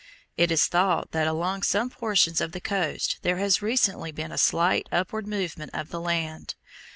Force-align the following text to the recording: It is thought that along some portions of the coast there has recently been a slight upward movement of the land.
It 0.35 0.51
is 0.51 0.65
thought 0.65 1.11
that 1.11 1.27
along 1.27 1.61
some 1.61 1.91
portions 1.91 2.41
of 2.41 2.53
the 2.53 2.59
coast 2.59 3.19
there 3.21 3.37
has 3.37 3.61
recently 3.61 4.11
been 4.11 4.31
a 4.31 4.35
slight 4.39 4.89
upward 4.91 5.27
movement 5.27 5.69
of 5.75 5.89
the 5.89 6.01
land. 6.01 6.55